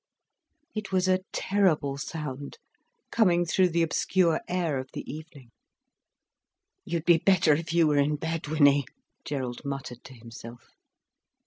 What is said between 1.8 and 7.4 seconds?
sound, coming through the obscure air of the evening. "You'd be